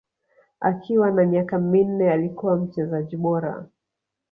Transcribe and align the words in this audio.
Akiwa 0.59 1.11
na 1.11 1.25
miaka 1.25 1.59
minne 1.59 2.11
alikuwa 2.11 2.57
mchezaji 2.57 3.17
bora 3.17 3.67